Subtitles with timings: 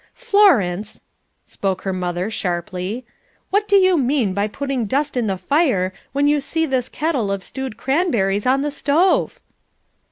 [0.15, 1.03] "Florence,"
[1.45, 3.05] spoke her mother sharply,
[3.51, 7.31] "what do you mean by putting dust in the fire when you see this kettle
[7.31, 9.39] of stewed cranberries on the stove?"